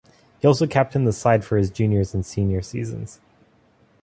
He 0.39 0.47
also 0.47 0.65
captained 0.65 1.05
the 1.05 1.13
side 1.13 1.45
for 1.45 1.57
his 1.57 1.69
junior 1.69 1.99
and 2.11 2.25
senior 2.25 2.63
seasons. 2.63 3.21